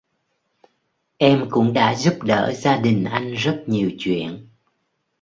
[1.17, 4.47] Em cũng đã giúp đỡ gia đình anh rất nhiều chuyện